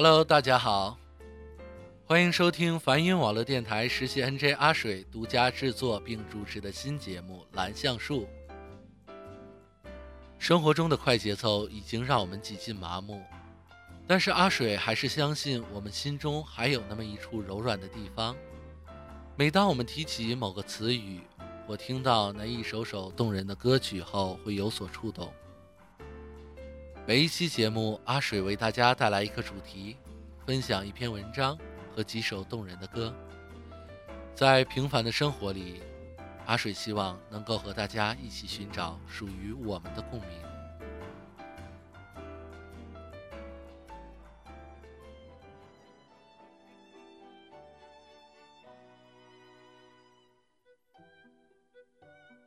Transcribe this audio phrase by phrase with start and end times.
[0.00, 0.96] Hello，大家好，
[2.04, 8.28] 欢迎收听梵音网络电台实习 NJ 阿水独家制作并主持的新节目《蓝橡树》。
[10.38, 13.20] 生活中的快节奏已经让我们几近麻木，
[14.06, 18.36] 但是阿水还是相信我们心中还有那么一处柔软的地方。
[19.34, 21.22] 每当我们提起某个词语，
[21.66, 25.32] 我听到那一首首动人的歌曲后，会有所触动。
[27.08, 29.96] 每一期节目，阿水为大家带来一个主题，
[30.44, 31.58] 分享一篇文章
[31.96, 33.14] 和几首动人的歌。
[34.34, 35.80] 在平凡的生活里，
[36.44, 40.28] 阿水希望能够和大家一起寻找属于我们的共鸣。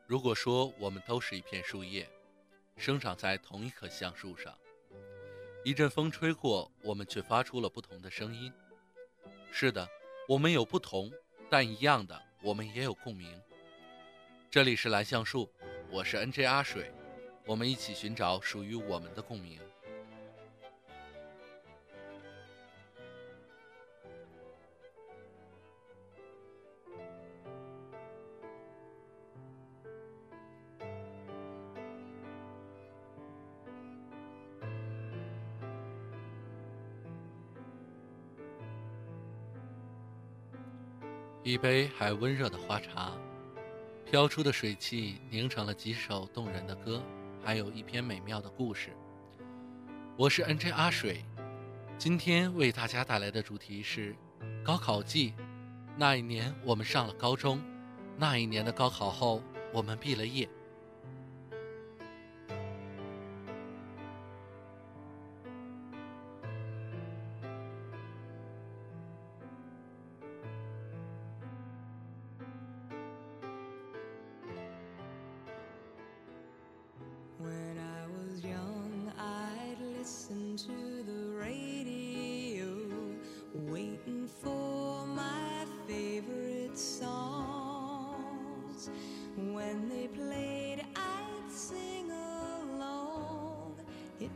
[0.05, 2.07] 如果说我们都是一片树叶。
[2.81, 4.57] 生长在同一棵橡树上，
[5.63, 8.51] 一阵风吹过，我们却发出了不同的声音。
[9.51, 9.87] 是的，
[10.27, 11.11] 我们有不同，
[11.47, 13.39] 但一样的，我们也有共鸣。
[14.49, 15.47] 这里是蓝橡树，
[15.91, 16.91] 我是 N J 阿水，
[17.45, 19.59] 我们一起寻找属于我们的共鸣。
[41.51, 43.11] 一杯还温热的花茶，
[44.09, 47.03] 飘出的水汽凝成了几首动人的歌，
[47.43, 48.91] 还有一篇美妙的故事。
[50.15, 51.25] 我是 N J 阿水，
[51.97, 54.15] 今天为大家带来的主题是
[54.63, 55.33] 高考季。
[55.97, 57.61] 那一年我们上了高中，
[58.15, 60.47] 那一年的高考后，我们毕了业。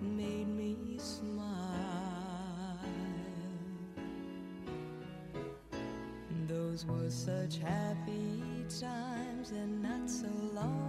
[0.02, 1.46] Made me smile.
[6.48, 10.85] Those were such happy times and not so long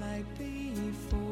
[0.00, 1.22] like before.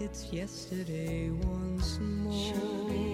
[0.00, 2.54] It's yesterday once more.
[2.54, 3.10] Should be.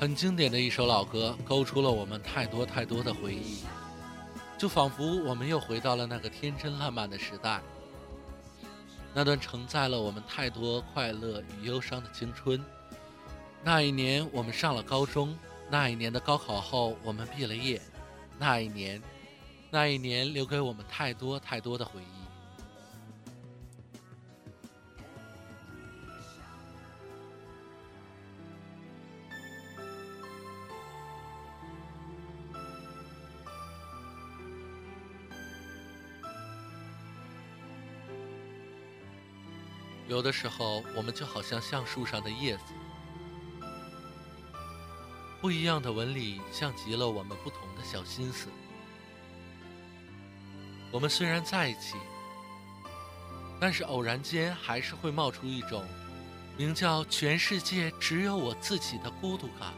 [0.00, 3.58] 很经典的一首老歌，勾出了我们太多太多的回忆，
[4.56, 7.60] 就仿佛我们又回到了那个天真烂漫的时代，
[9.12, 12.64] 那段承载了我们太多快乐与忧伤的青春。
[13.62, 15.36] 那一年，我们上了高中；
[15.68, 17.78] 那一年的高考后，我们毕了业；
[18.38, 19.02] 那一年，
[19.70, 22.19] 那一年留给我们太多太多的回忆。
[40.10, 42.74] 有的时候，我们就好像橡树上的叶子，
[45.40, 48.48] 不一样的纹理像极了我们不同的小心思。
[50.90, 51.94] 我们虽然在一起，
[53.60, 55.86] 但是偶然间还是会冒出一种
[56.56, 59.72] 名叫“全世界只有我自己”的孤独感。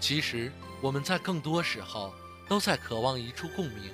[0.00, 0.50] 其实，
[0.80, 2.14] 我们在更多时候
[2.48, 3.92] 都在渴望一处共鸣，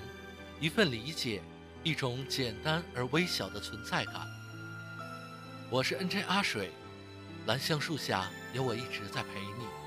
[0.60, 1.42] 一份理解，
[1.82, 4.39] 一种简单而微小的存在感。
[5.72, 6.72] 我是 NJ 阿水，
[7.46, 9.79] 兰香树下有我一直在陪你。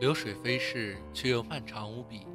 [0.00, 2.26] 流水飞逝，却又漫长无比。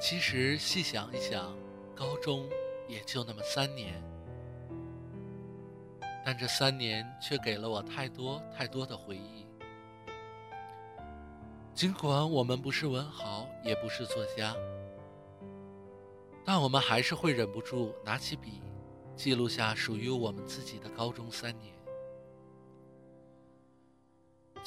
[0.00, 1.54] 其实细想一想，
[1.94, 2.48] 高中
[2.88, 4.02] 也就那么三年，
[6.24, 9.46] 但这三年却给了我太多太多的回忆。
[11.74, 14.56] 尽管我们不是文豪，也不是作家，
[16.42, 18.62] 但我们还是会忍不住拿起笔，
[19.14, 21.54] 记录下属于我们自己的高中三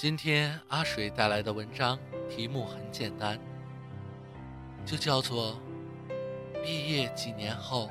[0.01, 1.99] 今天阿水带来的文章
[2.29, 3.37] 题目很简单，
[4.85, 5.59] 就叫做
[6.63, 7.89] “毕业几年后，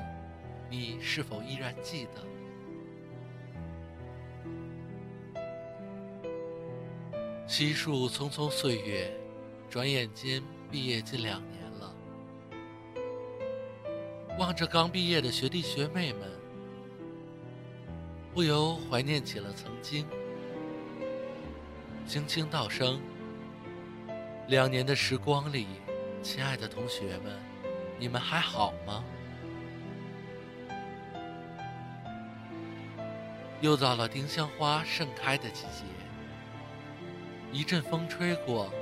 [0.71, 2.25] 你是否依然记得？”
[7.45, 9.15] 悉数匆匆岁月，
[9.69, 10.41] 转眼间
[10.71, 11.95] 毕业近两年了。
[14.39, 16.27] 望着刚毕业的学弟学妹们，
[18.33, 20.07] 不由怀念起了曾经。
[22.09, 22.99] 轻轻道声
[24.49, 25.67] ：“两年的时光里，
[26.23, 27.39] 亲爱的同学们，
[27.99, 29.03] 你们还好吗？”
[33.61, 35.83] 又到了丁香花盛开的季节，
[37.51, 38.73] 一阵风吹过，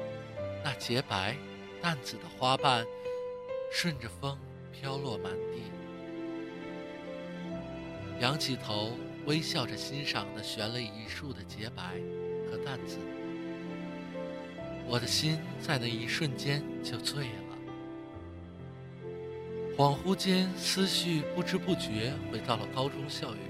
[0.64, 1.36] 那洁白、
[1.81, 2.86] 淡紫的花瓣
[3.69, 4.40] 顺着风
[4.72, 5.64] 飘落满地。
[8.22, 8.94] 仰起头，
[9.26, 11.96] 微笑着欣赏那悬了一树的洁白
[12.50, 13.00] 和淡紫。
[14.90, 17.58] 我的心在那一瞬间就醉了，
[19.78, 23.42] 恍惚间思绪不知不觉回到了高中校园，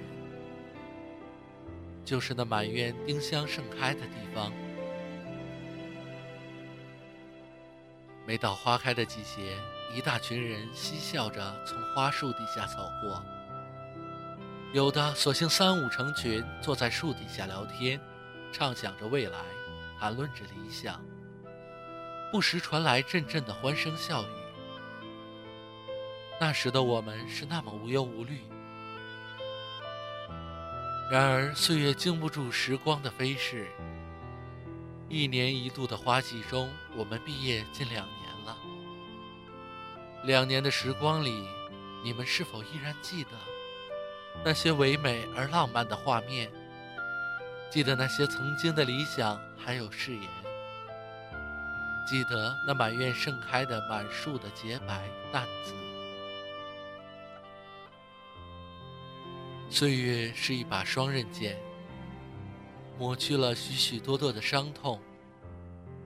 [2.04, 4.52] 就是那满院丁香盛开的地方。
[8.26, 9.56] 每到花开的季节，
[9.96, 13.24] 一大群人嬉笑着从花树底下走过，
[14.74, 18.02] 有的索性三五成群坐在树底下聊天，
[18.52, 19.38] 畅想着未来，
[20.00, 21.00] 谈论着理想。
[22.32, 24.28] 不时传来阵阵的欢声笑语。
[26.40, 28.42] 那时的我们是那么无忧无虑。
[31.10, 33.66] 然而岁月经不住时光的飞逝，
[35.08, 38.58] 一年一度的花季中，我们毕业近两年了。
[40.26, 41.48] 两年的时光里，
[42.04, 43.30] 你们是否依然记得
[44.44, 46.52] 那些唯美而浪漫的画面？
[47.72, 50.37] 记得那些曾经的理想还有誓言？
[52.08, 55.74] 记得那满院盛开的满树的洁白淡紫。
[59.70, 61.60] 岁月是一把双刃剑，
[62.98, 65.02] 抹去了许许多多的伤痛，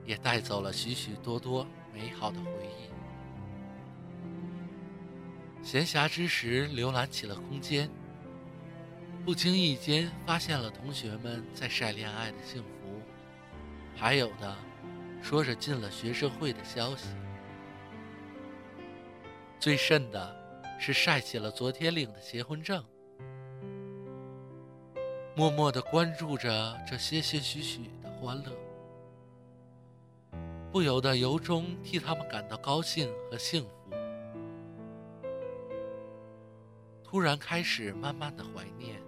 [0.04, 2.90] 也带走了许许多多美好的回忆。
[5.64, 7.88] 闲暇之时，浏览起了空间，
[9.24, 13.00] 不经意间发现了同学们在晒恋爱的幸福，
[13.94, 14.56] 还有的。
[15.22, 17.06] 说着进了学生会的消息，
[19.58, 20.36] 最甚的
[20.78, 22.84] 是晒起了昨天领的结婚证，
[25.34, 28.52] 默默的关注着这些些许许的欢乐，
[30.72, 33.70] 不由得由衷替他们感到高兴和幸福。
[37.04, 39.00] 突然开始慢慢的怀念，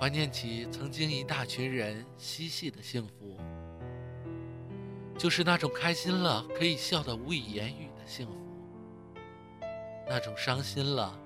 [0.00, 3.31] 怀念起曾经一大群人嬉戏的幸福，
[5.22, 8.32] 就是那种开心了可以笑得无以言语的幸福。
[10.08, 11.16] 那种伤心了，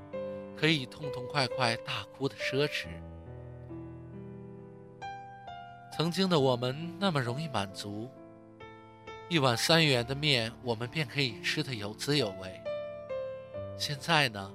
[0.55, 2.89] 可以痛痛快快大哭的奢侈。
[5.97, 8.07] 曾经的我们那么容易满足，
[9.31, 12.61] 一碗三元的面，我们便可以吃得有滋有味。
[13.79, 14.53] 现在呢，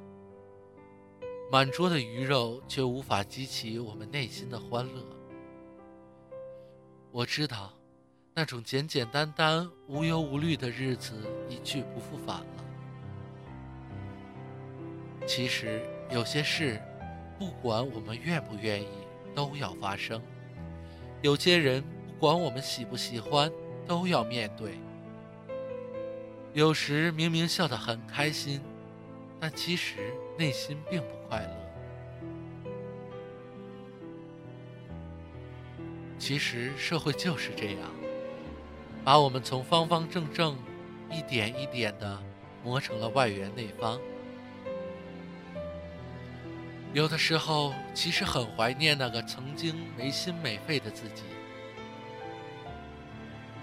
[1.51, 5.03] 满桌的鱼肉却无法激起我们内心的欢乐。
[7.09, 7.73] 我知道，
[8.33, 11.13] 那种简简单单、无忧无虑的日子
[11.49, 12.45] 一去不复返了。
[15.27, 16.81] 其实有些事，
[17.37, 18.87] 不管我们愿不愿意，
[19.35, 20.19] 都要发生；
[21.21, 23.51] 有些人，不管我们喜不喜欢，
[23.85, 24.79] 都要面对。
[26.53, 28.61] 有时明明笑得很开心，
[29.41, 31.49] 但其实内心并不快乐。
[36.17, 37.91] 其实社会就是这样，
[39.03, 40.57] 把我们从方方正正，
[41.09, 42.21] 一点一点的
[42.63, 43.99] 磨成了外圆内方。
[46.93, 51.23] 有的时候，其实很怀念那个曾经没心没肺的自己。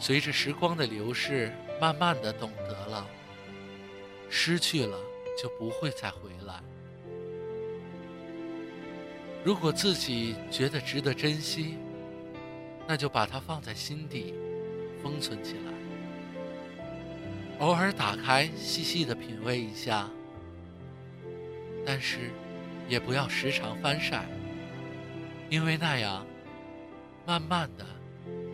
[0.00, 3.07] 随着时光的流逝，慢慢的懂得了，
[4.30, 4.99] 失去了
[5.40, 6.61] 就不会再回来。
[9.45, 11.76] 如果自己觉得值得珍惜，
[12.87, 14.35] 那就把它放在心底，
[15.02, 15.73] 封存起来，
[17.59, 20.09] 偶尔打开，细细的品味一下。
[21.87, 22.31] 但是。
[22.88, 24.25] 也不要时常翻晒，
[25.50, 26.26] 因为那样，
[27.26, 27.85] 慢慢的，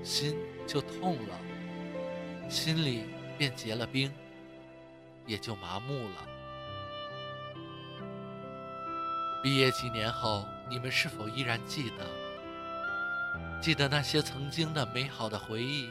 [0.03, 0.37] 心
[0.67, 3.05] 就痛了，心里
[3.39, 4.13] 便结了冰，
[5.25, 6.29] 也就麻木了。
[9.41, 12.05] 毕业几年后，你们是否依然记得？
[13.61, 15.91] 记得那些曾经的美好的回忆，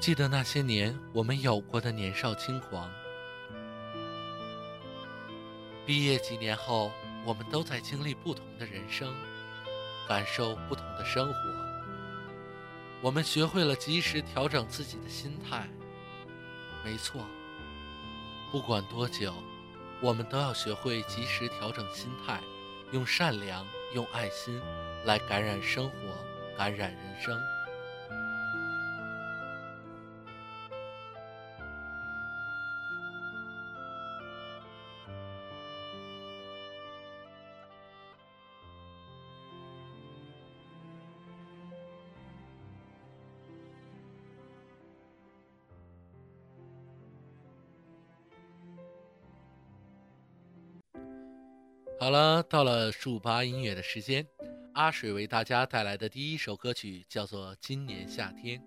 [0.00, 2.90] 记得那些年我们有过的年少轻狂。
[5.86, 6.90] 毕业几年后。
[7.26, 9.10] 我们都在经历不同的人生，
[10.06, 11.34] 感受不同的生活。
[13.00, 15.66] 我们学会了及时调整自己的心态。
[16.84, 17.24] 没错，
[18.52, 19.32] 不管多久，
[20.02, 22.38] 我们都要学会及时调整心态，
[22.92, 24.60] 用善良、用爱心
[25.06, 25.96] 来感染生活，
[26.58, 27.40] 感染人生。
[52.48, 54.26] 到了数八音乐的时间，
[54.74, 58.60] 阿水为大家带来的第一首歌曲叫做《今年夏天》，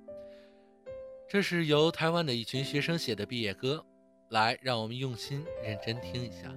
[1.29, 3.85] 这是由台湾的一群学生写的毕业歌，
[4.29, 6.53] 来，让我们用心认真听一下。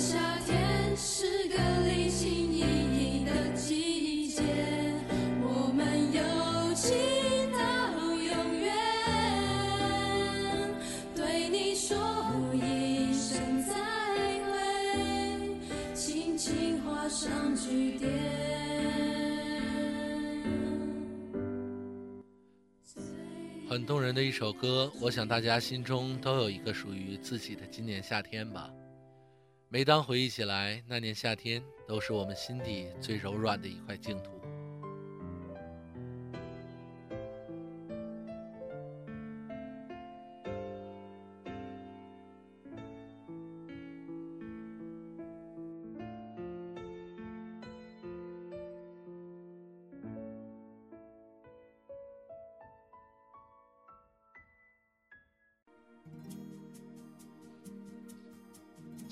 [0.00, 4.42] 夏天是个离情依依的季节，
[5.42, 6.22] 我们友
[6.74, 6.96] 情
[7.52, 7.58] 到
[8.16, 8.72] 永远。
[11.14, 11.98] 对你说
[12.54, 13.74] 一声再
[14.46, 14.54] 会，
[15.94, 18.10] 轻轻画上句点。
[23.68, 28.70] 很动人的一首歌，我想大家心中都有一个属于自己的今年夏天吧。
[29.72, 34.39] 每当回忆起来，那年夏天都是我们心底最柔软的一块净土。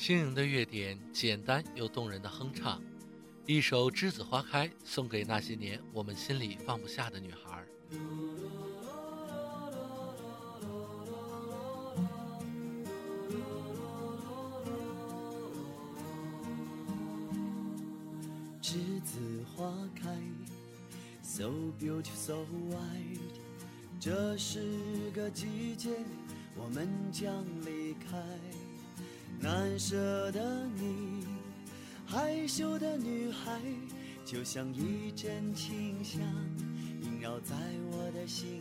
[0.09, 2.81] 轻盈的乐点，简单又动人的哼唱，
[3.44, 7.62] 一首《栀子花开》送给那些年我们心里放不下的女孩。
[18.62, 20.09] 栀子花开
[21.23, 22.33] ，so beautiful, so
[22.71, 23.18] white。
[24.01, 24.59] 这是
[25.14, 25.90] 个季节，
[26.57, 27.78] 我们将离
[29.49, 29.97] 难舍
[30.31, 31.27] 的你，
[32.05, 33.59] 害羞的女孩，
[34.23, 36.21] 就像一阵清香，
[37.01, 37.55] 萦绕在
[37.91, 38.58] 我的心。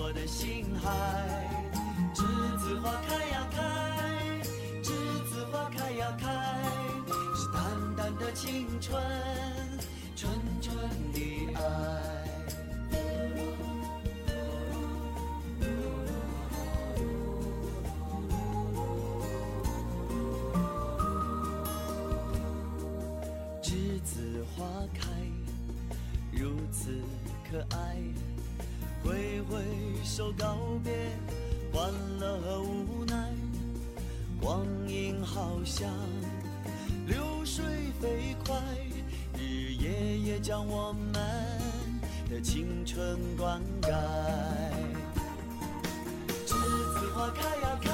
[0.00, 0.88] 我的心海
[2.14, 2.22] 栀
[2.58, 3.60] 子花开呀开
[4.80, 4.92] 栀
[5.28, 6.28] 子花开呀开
[7.34, 9.02] 是淡淡的青春
[10.14, 10.76] 纯纯
[11.12, 11.60] 的爱
[23.60, 25.10] 栀子花开
[26.30, 27.02] 如此
[27.50, 28.27] 可爱。
[29.08, 29.56] 挥挥
[30.04, 30.92] 手告别
[31.72, 31.90] 欢
[32.20, 33.32] 乐和无奈，
[34.38, 35.90] 光阴好像
[37.06, 37.64] 流水
[38.02, 38.54] 飞快，
[39.34, 41.10] 日夜夜将我们
[42.28, 43.88] 的青春灌溉。
[46.46, 46.52] 栀
[47.00, 47.87] 子花开呀开，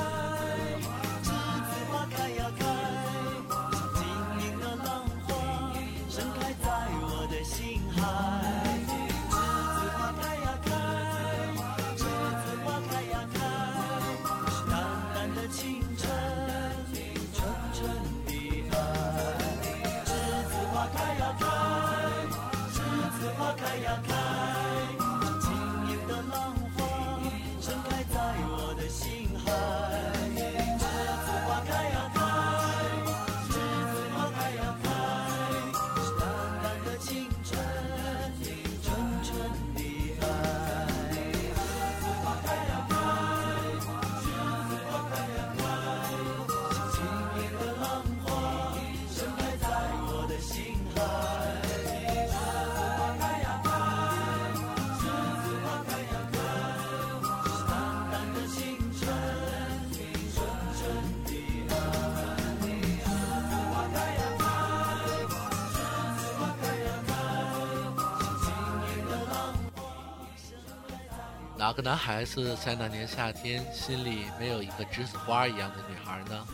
[71.65, 76.47] 哪个男孩子在那年夏天心里没有一个栀子花一样的女孩呢？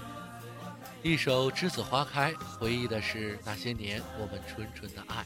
[1.03, 5.25] 一首《栀子花开》回忆的是那些年我们纯纯的爱。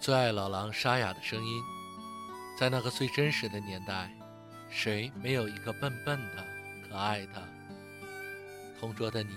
[0.00, 1.62] 最爱老狼沙哑的声音，
[2.58, 4.10] 在那个最真实的年代，
[4.70, 6.44] 谁没有一个笨笨的、
[6.90, 7.48] 可爱的、
[8.80, 9.36] 同桌的你？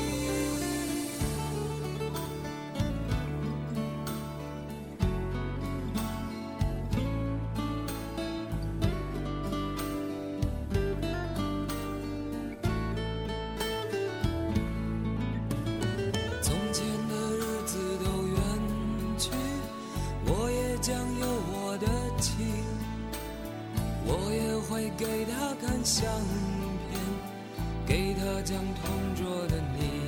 [28.41, 30.01] 将同桌的你。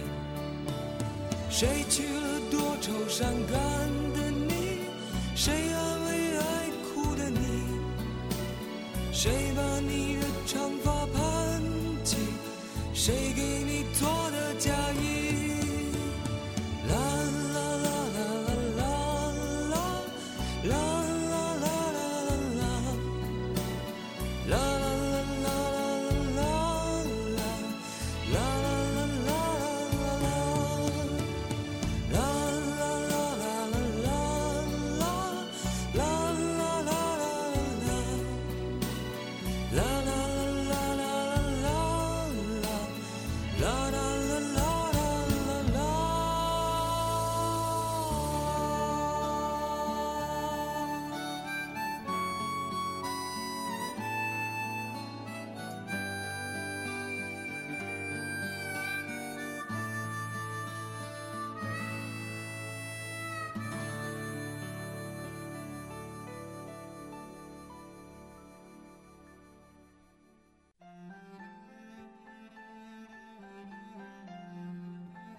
[1.49, 3.57] 谁娶了多愁善感
[4.13, 4.79] 的你？
[5.35, 7.39] 谁安慰爱哭的你？
[9.11, 11.61] 谁把你的长发盘
[12.03, 12.17] 起？
[12.93, 13.62] 谁给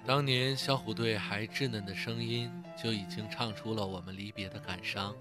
[0.07, 5.17] 当年小虎队还稚嫩的声音，就已经唱出了我们离别的感伤。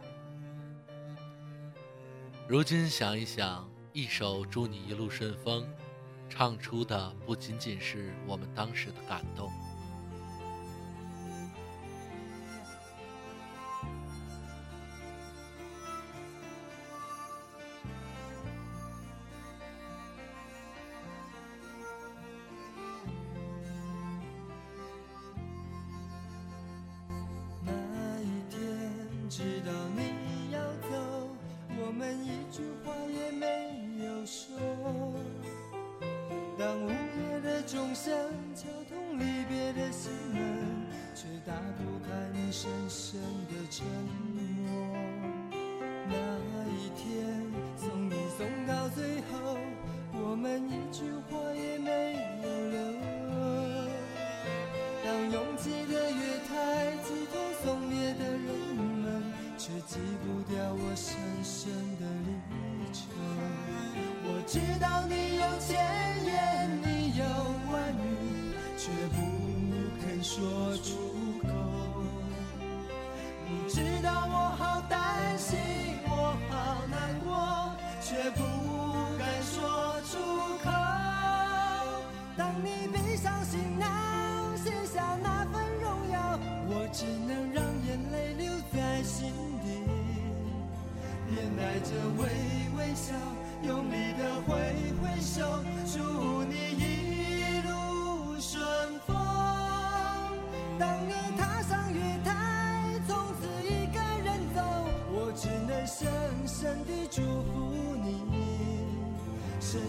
[2.49, 5.63] 如今想一想，一首《祝你一路顺风》，
[6.27, 9.49] 唱出的不仅仅是我们当时的感动。
[60.95, 61.22] você.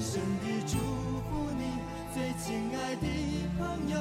[0.05, 1.65] 深深地祝福你，
[2.13, 3.07] 最亲爱的
[3.59, 3.97] 朋友，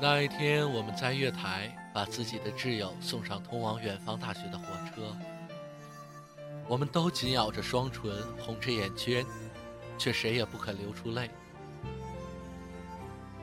[0.00, 5.16] 那一天，我们在月台把自己的挚友送上通往远方大学的火车，
[6.68, 9.26] 我们都紧咬着双唇，红着眼圈，
[9.98, 11.28] 却谁也不肯流出泪。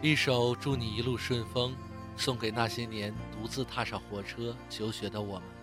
[0.01, 1.73] 一首《祝你一路顺风》，
[2.15, 5.54] 送给那些年独自踏上火车求学的我们。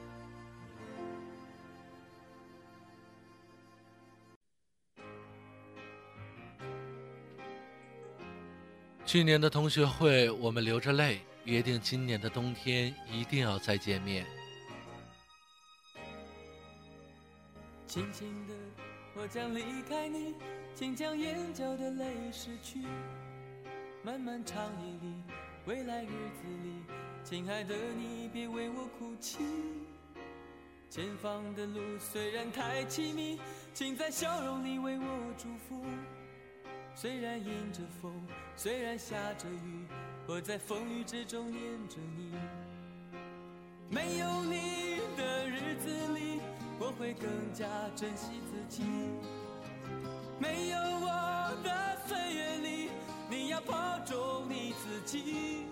[9.13, 14.25] 去年的同学会，我们流着泪约定，今年的冬天一定要再见面。
[17.87, 18.55] 轻轻的，
[19.15, 20.35] 我将离开你，
[20.75, 22.79] 请将眼角的泪拭去。
[24.03, 25.15] 漫漫长夜里，
[25.67, 26.83] 未来日子里，
[27.23, 29.41] 亲爱的你别为我哭泣。
[30.89, 33.39] 前方的路虽然太凄迷，
[33.75, 35.85] 请在笑容里为我祝福。
[36.95, 38.13] 虽然迎着风，
[38.57, 39.87] 虽然下着雨，
[40.27, 42.33] 我在风雨之中念着你。
[43.91, 46.41] 没有你的日子里，
[46.79, 48.83] 我会更加珍惜自己。
[50.39, 52.89] 没有我的岁月里，
[53.29, 55.67] 你要保重你自己。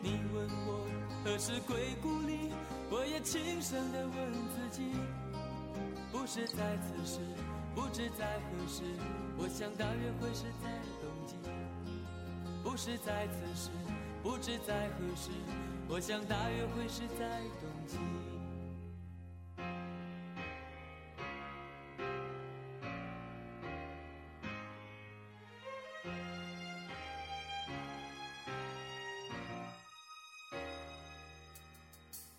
[0.00, 0.86] 你问我
[1.24, 2.52] 何时归故里，
[2.90, 4.92] 我也轻声地问自己，
[6.12, 7.20] 不是在此时，
[7.74, 8.82] 不知在何时，
[9.36, 11.34] 我想大约会是在冬季。
[12.62, 13.70] 不是在此时，
[14.22, 15.30] 不知在何时，
[15.88, 17.98] 我想大约会是在冬季。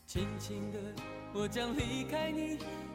[0.05, 0.79] 轻轻的，
[1.33, 2.57] 我将离开你，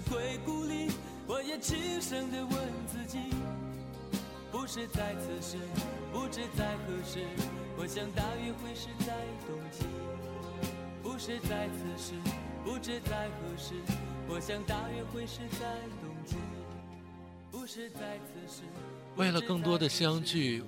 [0.00, 0.88] 时归故里，
[1.26, 3.18] 我也轻声地问自己。
[4.50, 5.58] 不是在此时，
[6.12, 7.24] 不知在何时，
[7.76, 9.14] 我想大约会是在
[9.46, 9.84] 冬季。
[11.02, 12.14] 不是在此时，
[12.64, 13.74] 不知在何时，
[14.28, 16.36] 我想大约会是在冬季。
[17.50, 18.62] 不是在此时，
[19.16, 20.62] 为了更多的相聚，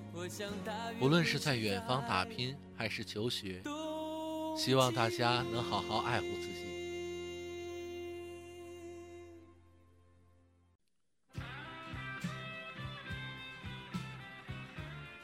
[1.00, 3.62] 无论是在远方打拼还是求学，
[4.56, 6.71] 希望大家能好好爱护自己。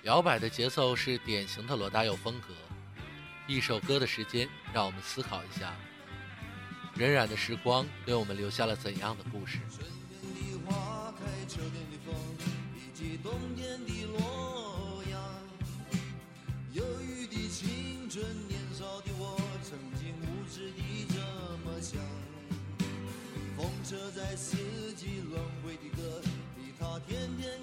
[0.08, 2.54] 摇摆的节奏是典型的罗大佑风格。
[3.46, 5.76] 一首歌的时间，让我们思考一下：
[6.96, 9.58] 荏苒的时光给我们留下了怎样的故事？
[9.68, 12.14] 春天的花开，秋天的风，
[12.74, 15.20] 以及冬天的洛阳。
[16.72, 21.18] 忧郁的青春，年少的我，曾经无知地这
[21.68, 22.00] 么想。
[23.58, 24.56] 风车在四
[24.94, 26.22] 季轮回的歌
[26.56, 27.62] 里，它天天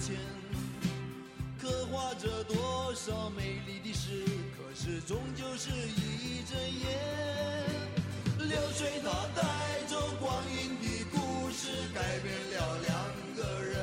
[0.00, 0.16] 前，
[1.60, 4.24] 刻画着多少美丽的诗，
[4.56, 6.98] 可是终究是一阵烟。
[8.38, 9.42] 流水它带
[9.86, 12.90] 走光阴的故事，改变了两
[13.36, 13.76] 个人。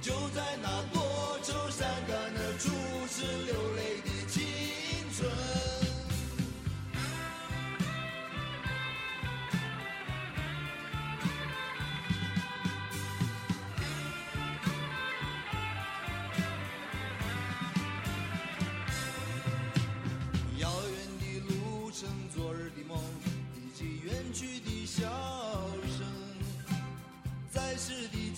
[0.00, 2.70] 就在那多愁善感的初
[3.06, 3.22] 次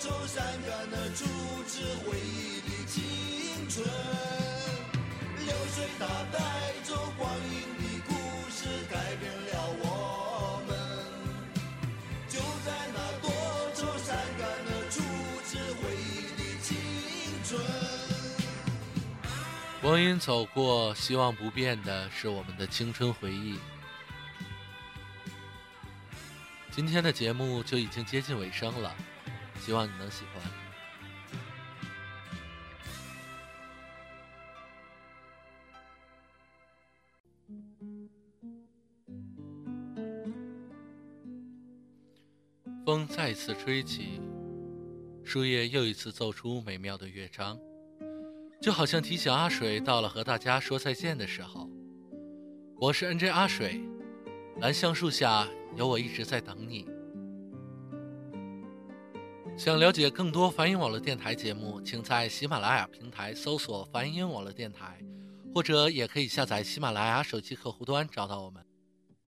[0.00, 1.26] 愁善感的初
[1.64, 3.84] 次回忆的青春，
[5.44, 8.14] 流水它带走光阴的故
[8.50, 10.74] 事，改变了我们。
[12.30, 13.30] 就在那多
[13.74, 15.02] 愁善感的初
[15.44, 16.74] 次回忆的青
[17.44, 17.60] 春。
[19.82, 23.58] 光阴走过，希望不变的是我们的青春回忆。
[26.70, 28.96] 今天的节目就已经接近尾声了，
[29.60, 30.42] 希望你能喜欢。
[42.84, 44.20] 风再次吹起，
[45.22, 47.56] 树叶又一次奏出美妙的乐章。
[48.60, 51.70] 就好像提醒阿水到了和大家说再见的时候。
[52.76, 53.80] 我是 NJ 阿水，
[54.56, 56.89] 兰香树下有我一直在等你。
[59.60, 64.98] 想了解更多梵音网络电台节目，请在喜马拉雅平台搜索“梵音网络电台”，
[65.54, 68.64] 或者也可以下载喜马拉雅手机客户端找到我们。